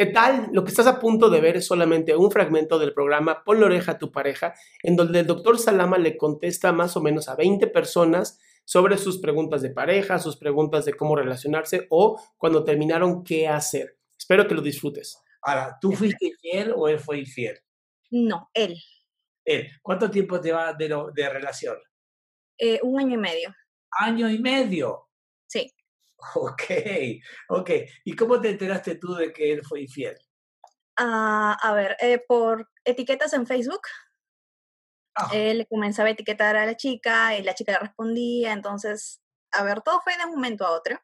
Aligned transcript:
¿Qué 0.00 0.06
tal? 0.06 0.48
Lo 0.52 0.64
que 0.64 0.70
estás 0.70 0.86
a 0.86 0.98
punto 0.98 1.28
de 1.28 1.42
ver 1.42 1.58
es 1.58 1.66
solamente 1.66 2.16
un 2.16 2.30
fragmento 2.30 2.78
del 2.78 2.94
programa 2.94 3.44
Pon 3.44 3.60
la 3.60 3.66
oreja 3.66 3.92
a 3.92 3.98
tu 3.98 4.10
pareja, 4.10 4.54
en 4.82 4.96
donde 4.96 5.20
el 5.20 5.26
doctor 5.26 5.58
Salama 5.58 5.98
le 5.98 6.16
contesta 6.16 6.72
más 6.72 6.96
o 6.96 7.02
menos 7.02 7.28
a 7.28 7.36
20 7.36 7.66
personas 7.66 8.40
sobre 8.64 8.96
sus 8.96 9.18
preguntas 9.18 9.60
de 9.60 9.68
pareja, 9.68 10.18
sus 10.18 10.38
preguntas 10.38 10.86
de 10.86 10.94
cómo 10.94 11.16
relacionarse 11.16 11.86
o 11.90 12.18
cuando 12.38 12.64
terminaron 12.64 13.22
qué 13.22 13.46
hacer. 13.46 13.98
Espero 14.18 14.48
que 14.48 14.54
lo 14.54 14.62
disfrutes. 14.62 15.22
Ahora, 15.42 15.76
¿tú 15.78 15.92
fuiste 15.92 16.28
infiel 16.28 16.72
o 16.74 16.88
él 16.88 16.98
fue 16.98 17.18
infiel? 17.18 17.58
No, 18.10 18.48
él. 18.54 18.78
Él. 19.44 19.68
¿Cuánto 19.82 20.10
tiempo 20.10 20.40
te 20.40 20.50
va 20.50 20.72
de, 20.72 20.88
lo- 20.88 21.10
de 21.10 21.28
relación? 21.28 21.76
Eh, 22.56 22.80
un 22.82 22.98
año 22.98 23.16
y 23.16 23.18
medio. 23.18 23.54
Año 23.90 24.30
y 24.30 24.38
medio. 24.38 25.09
Ok, 26.34 26.62
ok. 27.48 27.70
¿Y 28.04 28.14
cómo 28.14 28.40
te 28.40 28.50
enteraste 28.50 28.96
tú 28.96 29.14
de 29.14 29.32
que 29.32 29.52
él 29.52 29.64
fue 29.64 29.82
infiel? 29.82 30.16
Ah, 30.96 31.56
a 31.62 31.72
ver, 31.72 31.96
eh, 32.00 32.22
por 32.26 32.68
etiquetas 32.84 33.32
en 33.32 33.46
Facebook, 33.46 33.82
Ah, 35.16 35.28
él 35.32 35.66
comenzaba 35.68 36.08
a 36.08 36.12
etiquetar 36.12 36.56
a 36.56 36.66
la 36.66 36.76
chica 36.76 37.36
y 37.36 37.42
la 37.42 37.54
chica 37.54 37.72
le 37.72 37.78
respondía. 37.80 38.52
Entonces, 38.52 39.20
a 39.52 39.64
ver, 39.64 39.80
todo 39.82 40.00
fue 40.02 40.16
de 40.16 40.24
un 40.24 40.32
momento 40.32 40.64
a 40.66 40.70
otro. 40.70 41.00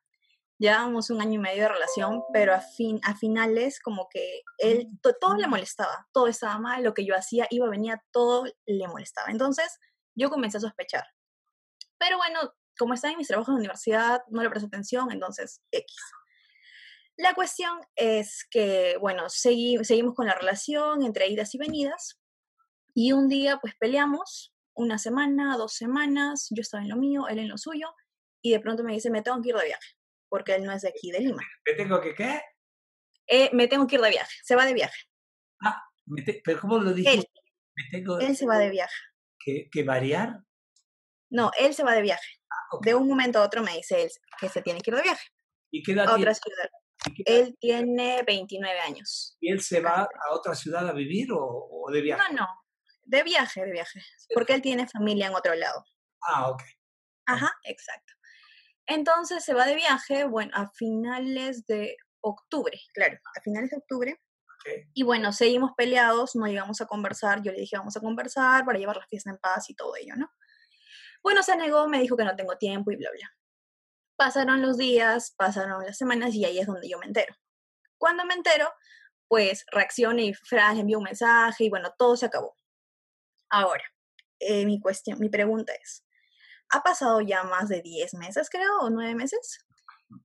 Llevábamos 0.59 1.11
un 1.11 1.21
año 1.21 1.35
y 1.35 1.39
medio 1.39 1.63
de 1.65 1.69
relación, 1.69 2.23
pero 2.33 2.55
a, 2.55 2.61
fin, 2.61 3.01
a 3.05 3.15
finales 3.17 3.81
como 3.81 4.09
que 4.09 4.43
él, 4.59 4.89
to- 5.03 5.15
todo 5.21 5.37
le 5.37 5.49
molestaba, 5.49 6.09
todo 6.13 6.29
estaba 6.29 6.59
mal, 6.59 6.83
lo 6.83 6.95
que 6.95 7.05
yo 7.05 7.15
hacía, 7.15 7.47
iba, 7.51 7.69
venía, 7.69 8.03
todo 8.11 8.45
le 8.65 8.89
molestaba. 8.89 9.31
Entonces, 9.31 9.79
yo 10.15 10.31
comencé 10.31 10.59
a 10.59 10.61
sospechar. 10.61 11.05
Pero 11.99 12.17
bueno, 12.17 12.41
como 12.79 12.95
estaba 12.95 13.13
en 13.13 13.19
mis 13.19 13.29
trabajos 13.29 13.55
de 13.55 13.59
universidad, 13.61 14.21
no 14.31 14.43
le 14.43 14.51
presté 14.51 14.67
atención, 14.67 15.11
entonces, 15.13 15.63
X. 15.71 15.95
La 17.17 17.35
cuestión 17.35 17.79
es 17.95 18.47
que, 18.51 18.97
bueno, 19.01 19.25
segui- 19.27 19.83
seguimos 19.85 20.15
con 20.15 20.27
la 20.27 20.35
relación 20.35 21.03
entre 21.03 21.29
idas 21.29 21.55
y 21.55 21.59
venidas. 21.59 22.21
Y 22.95 23.13
un 23.13 23.29
día, 23.29 23.59
pues 23.59 23.75
peleamos, 23.79 24.55
una 24.75 24.99
semana, 24.99 25.57
dos 25.57 25.73
semanas, 25.75 26.49
yo 26.51 26.61
estaba 26.61 26.83
en 26.83 26.91
lo 26.91 26.97
mío, 26.97 27.29
él 27.29 27.39
en 27.39 27.49
lo 27.49 27.57
suyo, 27.59 27.95
y 28.43 28.53
de 28.53 28.61
pronto 28.61 28.85
me 28.85 28.93
dice, 28.93 29.11
me 29.11 29.23
tengo 29.23 29.41
que 29.41 29.49
ir 29.51 29.55
de 29.57 29.65
viaje, 29.67 29.95
porque 30.29 30.55
él 30.55 30.65
no 30.65 30.73
es 30.73 30.83
de 30.83 30.89
aquí, 30.91 31.11
de 31.11 31.21
Lima. 31.21 31.43
¿Me 31.67 31.73
tengo 31.75 32.01
que 32.01 32.15
qué? 32.15 32.41
Eh, 33.27 33.51
me 33.55 33.67
tengo 33.69 33.87
que 33.87 33.97
ir 33.97 34.03
de 34.03 34.11
viaje, 34.11 34.35
se 34.45 34.55
va 34.55 34.67
de 34.67 34.75
viaje. 34.75 34.99
Ah, 35.65 35.83
me 36.05 36.23
te- 36.23 36.41
¿pero 36.45 36.61
cómo 36.61 36.79
lo 36.79 36.93
dijiste? 36.93 37.31
¿Me 37.75 37.85
tengo 37.91 38.19
Él 38.21 38.37
se 38.37 38.47
va 38.47 38.59
de 38.59 38.71
viaje. 38.71 38.95
que, 39.39 39.69
que 39.71 39.83
variar? 39.83 40.41
No, 41.31 41.51
él 41.59 41.75
se 41.75 41.83
va 41.85 41.93
de 41.93 42.03
viaje. 42.03 42.29
ok. 42.73 42.85
De 42.85 42.95
un 42.95 43.09
momento 43.09 43.39
a 43.39 43.43
otro 43.43 43.63
me 43.63 43.73
dice 43.77 44.03
él 44.05 44.11
que 44.41 44.49
se 44.49 44.63
tiene 44.63 44.81
que 44.81 44.91
ir 44.91 44.97
de 44.97 45.03
viaje 45.03 45.27
¿Y 45.71 45.83
qué 45.83 45.93
edad 45.93 46.05
a 46.09 46.15
otra 46.15 46.19
tiene? 46.19 46.35
ciudad. 46.35 46.71
¿Y 47.07 47.15
qué 47.15 47.23
edad- 47.27 47.47
Él 47.47 47.57
tiene 47.61 48.23
29 48.23 48.81
años. 48.81 49.37
¿Y 49.41 49.51
él 49.53 49.61
se 49.61 49.81
va 49.81 50.03
a 50.03 50.35
otra 50.35 50.55
ciudad 50.55 50.89
a 50.89 50.93
vivir 50.93 51.33
o, 51.33 51.39
o 51.71 51.91
de 51.91 52.01
viaje? 52.01 52.23
No, 52.33 52.41
no, 52.43 52.49
de 53.05 53.23
viaje, 53.23 53.65
de 53.65 53.73
viaje, 53.73 54.01
porque 54.35 54.55
él 54.55 54.63
tiene 54.63 54.87
familia 54.89 55.27
en 55.27 55.35
otro 55.35 55.55
lado. 55.55 55.85
Ah, 56.23 56.51
ok. 56.51 56.63
Ajá, 57.27 57.53
exacto. 57.65 58.13
Entonces 58.87 59.45
se 59.45 59.53
va 59.55 59.67
de 59.67 59.75
viaje, 59.75 60.25
bueno, 60.25 60.53
a 60.55 60.71
finales 60.71 61.67
de 61.67 61.97
octubre, 62.21 62.79
claro, 62.95 63.19
a 63.37 63.41
finales 63.41 63.71
de 63.71 63.77
octubre. 63.79 64.13
ok. 64.13 64.89
Y 64.95 65.03
bueno, 65.03 65.33
seguimos 65.33 65.73
peleados, 65.77 66.37
no 66.37 66.47
llegamos 66.47 66.81
a 66.81 66.87
conversar, 66.87 67.43
yo 67.43 67.53
le 67.53 67.59
dije 67.61 67.77
vamos 67.77 67.97
a 67.97 68.01
conversar 68.01 68.65
para 68.65 68.79
llevar 68.79 68.97
la 68.97 69.07
fiesta 69.09 69.31
en 69.31 69.39
paz 69.39 69.69
y 69.71 69.75
todo 69.75 69.95
ello, 69.97 70.15
¿no? 70.17 70.31
Bueno, 71.27 71.43
se 71.43 71.57
negó, 71.57 71.89
me 71.89 71.99
dijo 71.99 72.17
que 72.17 72.23
no 72.23 72.37
tengo 72.37 72.57
tiempo 72.57 72.93
y 72.93 72.97
bla, 72.97 73.11
bla. 73.11 73.37
Pasaron 74.15 74.63
los 74.63 74.77
días, 74.77 75.35
pasaron 75.37 75.85
las 75.85 75.99
semanas 75.99 76.33
y 76.37 76.45
ahí 76.45 76.61
es 76.61 76.69
donde 76.69 76.89
yo 76.89 77.01
me 77.01 77.07
entero. 77.07 77.35
Cuando 77.99 78.25
me 78.25 78.35
entero, 78.35 78.73
pues 79.27 79.65
reacciono 79.73 80.21
y 80.21 80.35
Fran 80.35 80.79
envió 80.79 80.99
un 80.99 81.03
mensaje 81.03 81.65
y 81.65 81.69
bueno, 81.69 81.93
todo 81.99 82.17
se 82.17 82.27
acabó. 82.27 82.55
Ahora, 83.51 83.83
eh, 84.39 84.65
mi 84.67 84.79
cuestión, 84.79 85.19
mi 85.19 85.29
pregunta 85.29 85.73
es, 85.75 86.07
ha 86.69 86.85
pasado 86.85 87.21
ya 87.21 87.43
más 87.43 87.69
de 87.69 87.83
10 87.83 88.15
meses, 88.15 88.49
creo, 88.49 88.79
o 88.83 88.91
9 88.91 89.17
meses, 89.17 89.67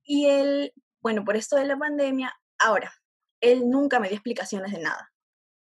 y 0.04 0.26
él, 0.26 0.72
bueno, 1.00 1.24
por 1.24 1.34
esto 1.34 1.56
de 1.56 1.64
la 1.64 1.76
pandemia, 1.76 2.32
ahora, 2.60 2.94
él 3.40 3.68
nunca 3.68 3.98
me 3.98 4.06
dio 4.06 4.18
explicaciones 4.18 4.70
de 4.70 4.78
nada. 4.78 5.10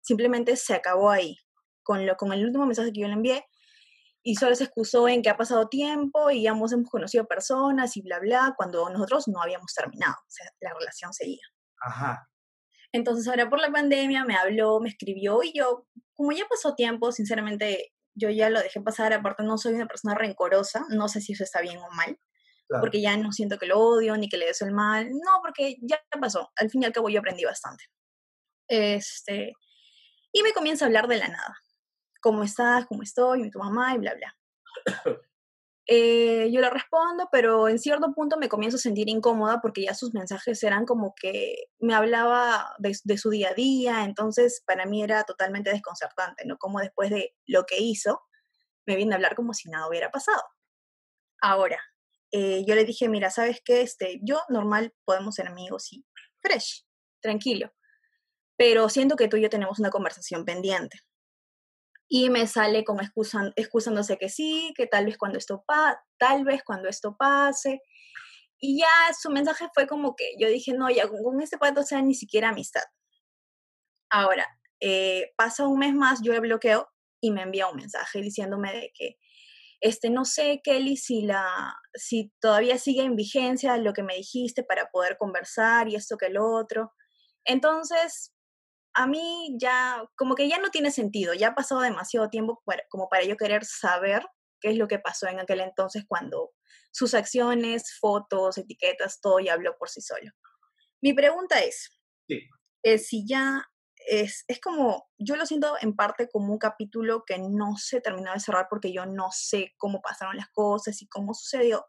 Simplemente 0.00 0.56
se 0.56 0.72
acabó 0.72 1.10
ahí, 1.10 1.36
con, 1.82 2.06
lo, 2.06 2.16
con 2.16 2.32
el 2.32 2.42
último 2.42 2.64
mensaje 2.64 2.90
que 2.90 3.00
yo 3.02 3.06
le 3.06 3.12
envié, 3.12 3.44
y 4.28 4.34
solo 4.34 4.56
se 4.56 4.64
excusó 4.64 5.08
en 5.08 5.22
que 5.22 5.30
ha 5.30 5.36
pasado 5.36 5.68
tiempo 5.68 6.32
y 6.32 6.48
ambos 6.48 6.72
hemos 6.72 6.90
conocido 6.90 7.26
personas 7.26 7.96
y 7.96 8.02
bla, 8.02 8.18
bla, 8.18 8.54
cuando 8.56 8.90
nosotros 8.90 9.28
no 9.28 9.40
habíamos 9.40 9.72
terminado, 9.72 10.16
o 10.18 10.30
sea, 10.30 10.50
la 10.62 10.74
relación 10.74 11.12
seguía. 11.12 11.44
Ajá. 11.80 12.28
Entonces 12.90 13.28
ahora 13.28 13.48
por 13.48 13.60
la 13.60 13.70
pandemia 13.70 14.24
me 14.24 14.34
habló, 14.34 14.80
me 14.80 14.88
escribió 14.88 15.44
y 15.44 15.52
yo, 15.56 15.86
como 16.14 16.32
ya 16.32 16.44
pasó 16.50 16.74
tiempo, 16.74 17.12
sinceramente 17.12 17.92
yo 18.14 18.28
ya 18.28 18.50
lo 18.50 18.60
dejé 18.60 18.80
pasar, 18.80 19.12
aparte 19.12 19.44
no 19.44 19.58
soy 19.58 19.74
una 19.74 19.86
persona 19.86 20.16
rencorosa, 20.16 20.84
no 20.88 21.06
sé 21.06 21.20
si 21.20 21.34
eso 21.34 21.44
está 21.44 21.60
bien 21.60 21.78
o 21.78 21.88
mal, 21.92 22.18
Claro. 22.68 22.80
porque 22.80 23.00
ya 23.00 23.16
no 23.16 23.30
siento 23.30 23.58
que 23.58 23.66
lo 23.66 23.78
odio 23.78 24.16
ni 24.16 24.28
que 24.28 24.38
le 24.38 24.46
deseo 24.46 24.66
el 24.66 24.74
mal, 24.74 25.08
no, 25.08 25.40
porque 25.40 25.76
ya 25.82 26.00
pasó, 26.20 26.50
al 26.56 26.68
fin 26.68 26.82
y 26.82 26.86
al 26.86 26.92
cabo 26.92 27.08
yo 27.08 27.20
aprendí 27.20 27.44
bastante. 27.44 27.84
Este, 28.66 29.52
y 30.32 30.42
me 30.42 30.52
comienza 30.52 30.84
a 30.84 30.88
hablar 30.88 31.06
de 31.06 31.18
la 31.18 31.28
nada, 31.28 31.56
cómo 32.26 32.42
estás, 32.42 32.86
cómo 32.86 33.04
estoy, 33.04 33.44
y 33.44 33.50
tu 33.52 33.60
mamá 33.60 33.94
y 33.94 33.98
bla, 33.98 34.14
bla. 34.14 34.36
Eh, 35.88 36.50
yo 36.50 36.60
le 36.60 36.68
respondo, 36.68 37.28
pero 37.30 37.68
en 37.68 37.78
cierto 37.78 38.12
punto 38.12 38.36
me 38.36 38.48
comienzo 38.48 38.76
a 38.76 38.80
sentir 38.80 39.08
incómoda 39.08 39.60
porque 39.60 39.84
ya 39.84 39.94
sus 39.94 40.12
mensajes 40.12 40.60
eran 40.64 40.84
como 40.84 41.14
que 41.14 41.68
me 41.78 41.94
hablaba 41.94 42.74
de, 42.78 42.98
de 43.04 43.18
su 43.18 43.30
día 43.30 43.50
a 43.50 43.54
día, 43.54 44.02
entonces 44.02 44.64
para 44.66 44.84
mí 44.84 45.04
era 45.04 45.22
totalmente 45.22 45.70
desconcertante, 45.70 46.44
¿no? 46.44 46.58
Como 46.58 46.80
después 46.80 47.10
de 47.10 47.36
lo 47.46 47.66
que 47.66 47.78
hizo, 47.78 48.20
me 48.84 48.96
viene 48.96 49.12
a 49.12 49.14
hablar 49.14 49.36
como 49.36 49.54
si 49.54 49.68
nada 49.68 49.86
hubiera 49.86 50.10
pasado. 50.10 50.42
Ahora, 51.40 51.78
eh, 52.32 52.64
yo 52.66 52.74
le 52.74 52.84
dije, 52.84 53.08
mira, 53.08 53.30
¿sabes 53.30 53.60
qué? 53.64 53.82
Este, 53.82 54.18
yo 54.24 54.40
normal 54.48 54.92
podemos 55.04 55.36
ser 55.36 55.46
amigos 55.46 55.92
y 55.92 56.04
fresh, 56.40 56.84
tranquilo, 57.20 57.72
pero 58.56 58.88
siento 58.88 59.14
que 59.14 59.28
tú 59.28 59.36
y 59.36 59.42
yo 59.42 59.50
tenemos 59.50 59.78
una 59.78 59.90
conversación 59.90 60.44
pendiente 60.44 60.98
y 62.08 62.30
me 62.30 62.46
sale 62.46 62.84
como 62.84 63.00
excusan, 63.00 63.52
excusándose 63.56 64.16
que 64.18 64.28
sí, 64.28 64.72
que 64.76 64.86
tal 64.86 65.06
vez 65.06 65.18
cuando 65.18 65.38
esto 65.38 65.64
pa 65.66 66.00
tal 66.18 66.44
vez 66.44 66.62
cuando 66.64 66.88
esto 66.88 67.16
pase. 67.18 67.80
Y 68.58 68.80
ya 68.80 68.86
su 69.20 69.30
mensaje 69.30 69.66
fue 69.74 69.86
como 69.86 70.16
que 70.16 70.32
yo 70.40 70.48
dije, 70.48 70.72
no, 70.74 70.90
ya 70.90 71.08
con, 71.08 71.22
con 71.22 71.40
este 71.42 71.58
pato 71.58 71.82
sea 71.82 72.02
ni 72.02 72.14
siquiera 72.14 72.50
amistad. 72.50 72.84
Ahora, 74.10 74.46
eh, 74.80 75.32
pasa 75.36 75.66
un 75.66 75.78
mes 75.78 75.94
más, 75.94 76.20
yo 76.22 76.32
le 76.32 76.40
bloqueo 76.40 76.88
y 77.20 77.30
me 77.32 77.42
envía 77.42 77.68
un 77.68 77.76
mensaje 77.76 78.20
diciéndome 78.20 78.72
de 78.72 78.92
que 78.94 79.18
este, 79.80 80.10
no 80.10 80.24
sé, 80.24 80.60
Kelly, 80.64 80.96
si, 80.96 81.22
la, 81.22 81.76
si 81.94 82.32
todavía 82.40 82.78
sigue 82.78 83.02
en 83.02 83.16
vigencia 83.16 83.76
lo 83.76 83.92
que 83.92 84.02
me 84.02 84.16
dijiste 84.16 84.62
para 84.64 84.90
poder 84.90 85.16
conversar 85.18 85.88
y 85.88 85.96
esto 85.96 86.16
que 86.16 86.30
lo 86.30 86.46
otro. 86.50 86.92
Entonces, 87.44 88.32
a 88.96 89.06
mí 89.06 89.54
ya, 89.60 90.02
como 90.16 90.34
que 90.34 90.48
ya 90.48 90.58
no 90.58 90.70
tiene 90.70 90.90
sentido, 90.90 91.34
ya 91.34 91.48
ha 91.48 91.54
pasado 91.54 91.82
demasiado 91.82 92.30
tiempo 92.30 92.62
como 92.88 93.10
para 93.10 93.24
yo 93.24 93.36
querer 93.36 93.66
saber 93.66 94.26
qué 94.58 94.70
es 94.70 94.78
lo 94.78 94.88
que 94.88 94.98
pasó 94.98 95.28
en 95.28 95.38
aquel 95.38 95.60
entonces 95.60 96.04
cuando 96.08 96.52
sus 96.92 97.12
acciones, 97.12 97.98
fotos, 98.00 98.56
etiquetas, 98.56 99.20
todo 99.20 99.38
ya 99.38 99.52
habló 99.52 99.76
por 99.78 99.90
sí 99.90 100.00
solo. 100.00 100.30
Mi 101.02 101.12
pregunta 101.12 101.60
es, 101.60 101.90
si 103.04 103.26
ya 103.28 103.66
es, 104.08 104.44
es, 104.48 104.60
como, 104.62 105.06
yo 105.18 105.36
lo 105.36 105.44
siento 105.44 105.74
en 105.82 105.94
parte 105.94 106.26
como 106.30 106.54
un 106.54 106.58
capítulo 106.58 107.24
que 107.26 107.38
no 107.38 107.76
se 107.76 108.00
terminó 108.00 108.32
de 108.32 108.40
cerrar 108.40 108.66
porque 108.70 108.94
yo 108.94 109.04
no 109.04 109.28
sé 109.30 109.74
cómo 109.76 110.00
pasaron 110.00 110.38
las 110.38 110.48
cosas 110.52 111.02
y 111.02 111.08
cómo 111.08 111.34
sucedió, 111.34 111.84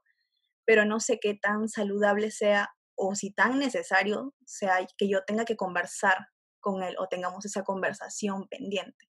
pero 0.66 0.84
no 0.84 1.00
sé 1.00 1.20
qué 1.22 1.36
tan 1.42 1.70
saludable 1.70 2.32
sea 2.32 2.70
o 2.96 3.16
si 3.16 3.32
tan 3.32 3.60
necesario 3.60 4.36
sea 4.46 4.86
que 4.98 5.08
yo 5.08 5.24
tenga 5.24 5.46
que 5.46 5.56
conversar 5.56 6.28
con 6.60 6.84
él 6.84 6.96
o 7.00 7.08
tengamos 7.08 7.46
esa 7.46 7.64
conversación 7.64 8.48
pendiente. 8.48 9.10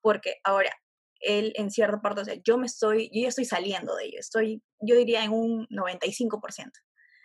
Porque 0.00 0.36
ahora, 0.44 0.72
él 1.20 1.52
en 1.56 1.70
cierta 1.70 2.00
parte, 2.00 2.22
o 2.22 2.24
sea, 2.24 2.34
yo 2.42 2.58
me 2.58 2.66
estoy, 2.66 3.10
yo 3.12 3.22
ya 3.22 3.28
estoy 3.28 3.44
saliendo 3.44 3.94
de 3.96 4.06
ello, 4.06 4.18
estoy, 4.18 4.62
yo 4.80 4.96
diría 4.96 5.24
en 5.24 5.32
un 5.32 5.66
95%. 5.68 6.70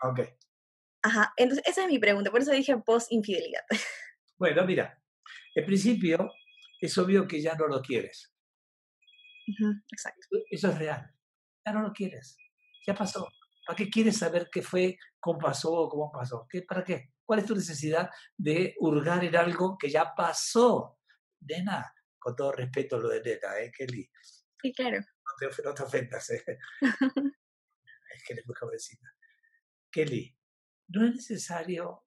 Ok. 0.04 0.20
Ajá, 1.02 1.34
entonces 1.38 1.66
esa 1.68 1.84
es 1.84 1.88
mi 1.88 2.00
pregunta, 2.00 2.32
por 2.32 2.42
eso 2.42 2.52
dije 2.52 2.78
post-infidelidad. 2.78 3.64
Bueno, 4.38 4.66
mira, 4.66 5.02
en 5.56 5.66
principio 5.66 6.30
es 6.82 6.98
obvio 6.98 7.26
que 7.26 7.42
ya 7.42 7.56
no 7.56 7.68
lo 7.68 7.82
quieres. 7.82 8.36
exacto. 9.90 10.28
Eso 10.50 10.68
es 10.68 10.78
real, 10.78 11.10
ya 11.66 11.72
no 11.72 11.82
lo 11.82 11.94
quieres, 11.94 12.36
ya 12.86 12.94
pasó. 12.94 13.30
¿Para 13.66 13.78
qué 13.78 13.90
quieres 13.90 14.18
saber 14.18 14.50
qué 14.52 14.62
fue, 14.62 14.98
cómo 15.22 15.40
pasó 15.40 15.72
o 15.72 15.90
cómo 15.90 16.12
pasó? 16.12 16.46
¿Qué, 16.50 16.64
¿Para 16.64 16.84
qué? 16.84 17.14
¿Cuál 17.26 17.40
es 17.40 17.46
tu 17.46 17.56
necesidad 17.56 18.10
de 18.38 18.76
hurgar 18.80 19.24
en 19.24 19.36
algo 19.36 19.78
que 19.78 19.90
ya 19.90 20.14
pasó? 20.16 21.00
Nena, 21.42 21.94
con 22.20 22.36
todo 22.36 22.52
respeto 22.52 23.00
lo 23.00 23.10
de 23.10 23.22
nena, 23.22 23.60
¿eh, 23.60 23.72
Kelly? 23.76 24.10
Sí, 24.62 24.74
claro. 24.74 25.00
No 25.00 25.50
te, 25.50 25.64
no 25.64 25.74
te 25.74 25.84
ofendas, 25.84 26.30
¿eh? 26.30 26.44
es 28.14 28.24
que 28.24 28.34
eres 28.34 28.46
muy 28.46 28.56
jovencita. 28.56 29.08
Kelly, 29.92 30.38
no 30.90 31.06
es 31.06 31.16
necesario 31.16 32.06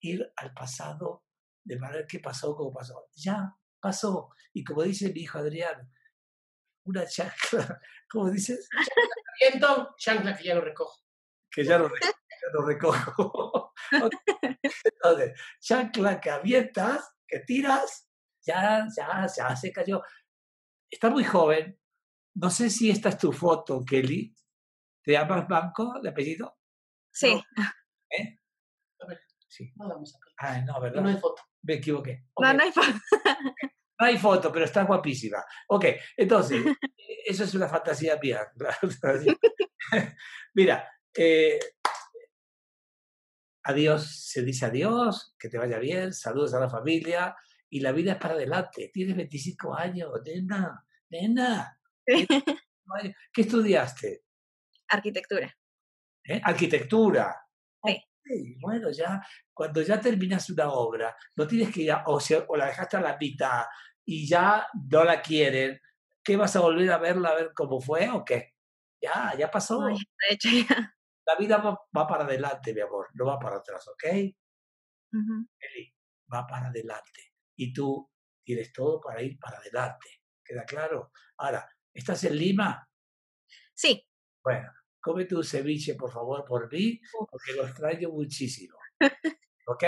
ir 0.00 0.30
al 0.36 0.52
pasado 0.52 1.24
de 1.64 1.78
manera 1.78 2.06
que 2.06 2.20
pasó 2.20 2.54
como 2.54 2.72
pasó. 2.72 3.08
Ya 3.14 3.56
pasó. 3.80 4.30
Y 4.52 4.64
como 4.64 4.82
dice 4.82 5.12
mi 5.12 5.20
hijo 5.20 5.38
Adrián, 5.38 5.90
una 6.84 7.06
chancla, 7.06 7.80
¿cómo 8.10 8.30
dices? 8.30 8.68
Viento, 9.40 9.94
chancla 9.98 10.36
que 10.36 10.44
ya 10.44 10.54
lo 10.54 10.60
recojo. 10.60 11.02
Que 11.50 11.64
ya 11.64 11.78
lo, 11.78 11.88
ya 11.88 12.12
lo 12.52 12.66
recojo. 12.66 13.72
Entonces, 14.84 15.40
chancla 15.60 16.20
que 16.20 16.30
avientas, 16.30 17.14
que 17.26 17.40
tiras, 17.40 18.08
ya, 18.44 18.86
ya, 18.96 19.26
ya 19.26 19.56
se 19.56 19.72
cayó. 19.72 20.02
Está 20.90 21.10
muy 21.10 21.24
joven. 21.24 21.78
No 22.34 22.50
sé 22.50 22.70
si 22.70 22.90
esta 22.90 23.08
es 23.10 23.18
tu 23.18 23.32
foto, 23.32 23.84
Kelly. 23.84 24.34
¿Te 25.02 25.12
llamas 25.12 25.48
Banco 25.48 26.00
de 26.02 26.10
apellido? 26.10 26.58
Sí. 27.12 27.40
¿Eh? 28.10 28.38
A 29.00 29.06
ver, 29.06 29.20
Sí. 29.48 29.72
no 29.76 29.88
vamos 29.88 30.14
a 30.14 30.18
Ah, 30.40 30.60
no, 30.60 30.80
¿verdad? 30.80 31.02
No 31.02 31.08
hay 31.08 31.16
foto. 31.16 31.42
Me 31.62 31.74
equivoqué. 31.74 32.24
No, 32.40 32.52
no 32.52 32.62
hay 32.62 32.70
foto. 32.70 32.92
No 34.00 34.06
hay 34.06 34.16
foto, 34.16 34.52
pero 34.52 34.64
está 34.64 34.84
guapísima. 34.84 35.44
Ok, 35.68 35.86
entonces, 36.16 36.62
eso 37.26 37.42
es 37.42 37.54
una 37.54 37.68
fantasía 37.68 38.16
mía. 38.22 38.46
Mira, 40.54 40.88
eh, 41.16 41.58
adiós, 43.68 44.30
se 44.30 44.42
dice 44.42 44.64
adiós, 44.64 45.34
que 45.38 45.50
te 45.50 45.58
vaya 45.58 45.78
bien, 45.78 46.12
saludos 46.14 46.54
a 46.54 46.60
la 46.60 46.70
familia 46.70 47.36
y 47.68 47.80
la 47.80 47.92
vida 47.92 48.12
es 48.12 48.18
para 48.18 48.34
adelante. 48.34 48.90
Tienes 48.92 49.14
25 49.14 49.74
años, 49.74 50.10
nena, 50.24 50.86
nena. 51.10 51.78
¿Qué 53.32 53.42
estudiaste? 53.42 54.24
Arquitectura. 54.88 55.54
¿Eh? 56.24 56.40
Arquitectura. 56.42 57.36
Sí. 58.24 58.56
Bueno, 58.60 58.90
ya 58.90 59.22
cuando 59.54 59.80
ya 59.82 60.00
terminas 60.00 60.50
una 60.50 60.70
obra, 60.70 61.16
no 61.36 61.46
tienes 61.46 61.72
que 61.72 61.84
ya, 61.84 62.04
o, 62.06 62.20
sea, 62.20 62.44
o 62.48 62.56
la 62.56 62.66
dejaste 62.66 62.98
a 62.98 63.00
la 63.00 63.16
mitad 63.18 63.64
y 64.04 64.26
ya 64.26 64.66
no 64.90 65.04
la 65.04 65.22
quieren, 65.22 65.80
¿qué 66.22 66.36
vas 66.36 66.54
a 66.56 66.60
volver 66.60 66.90
a 66.92 66.98
verla 66.98 67.30
a 67.30 67.34
ver 67.34 67.52
cómo 67.54 67.80
fue 67.80 68.08
o 68.10 68.24
qué? 68.24 68.54
Ya, 69.00 69.34
ya 69.38 69.50
pasó. 69.50 69.82
Ay, 69.82 69.96
de 69.96 70.34
hecho, 70.34 70.48
ya. 70.50 70.94
La 71.28 71.36
vida 71.36 71.58
va, 71.58 71.78
va 71.94 72.06
para 72.06 72.24
adelante, 72.24 72.72
mi 72.72 72.80
amor, 72.80 73.08
no 73.12 73.26
va 73.26 73.38
para 73.38 73.56
atrás, 73.56 73.86
¿ok? 73.88 74.04
Eli, 75.58 75.94
va 76.32 76.46
para 76.46 76.68
adelante. 76.68 77.34
Y 77.54 77.70
tú 77.70 78.10
tienes 78.42 78.72
todo 78.72 78.98
para 78.98 79.20
ir 79.20 79.38
para 79.38 79.58
adelante. 79.58 80.08
¿Queda 80.42 80.64
claro? 80.64 81.12
Ahora, 81.36 81.68
¿estás 81.92 82.24
en 82.24 82.34
Lima? 82.34 82.88
Sí, 83.74 84.08
Bueno, 84.42 84.72
come 84.98 85.26
tu 85.26 85.44
ceviche, 85.44 85.96
por 85.96 86.10
favor, 86.10 86.46
por 86.46 86.72
mí, 86.72 86.98
porque 87.30 87.52
lo 87.52 87.66
extraño 87.66 88.08
muchísimo. 88.08 88.78
¿Ok? 89.66 89.84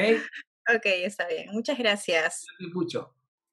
ok, 0.77 0.85
está 0.85 1.27
bien. 1.27 1.51
Muchas 1.53 1.79
gracias. 1.79 2.45
Mucho. 2.75 3.15